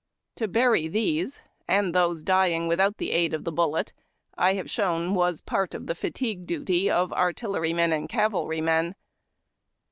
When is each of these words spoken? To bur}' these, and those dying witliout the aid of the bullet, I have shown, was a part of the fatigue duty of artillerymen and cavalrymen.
To 0.37 0.47
bur}' 0.47 0.89
these, 0.89 1.41
and 1.67 1.93
those 1.93 2.23
dying 2.23 2.67
witliout 2.67 2.97
the 2.97 3.11
aid 3.11 3.35
of 3.35 3.43
the 3.43 3.51
bullet, 3.51 3.93
I 4.35 4.55
have 4.55 4.67
shown, 4.67 5.13
was 5.13 5.41
a 5.41 5.43
part 5.43 5.75
of 5.75 5.85
the 5.85 5.93
fatigue 5.93 6.47
duty 6.47 6.89
of 6.89 7.13
artillerymen 7.13 7.93
and 7.93 8.09
cavalrymen. 8.09 8.95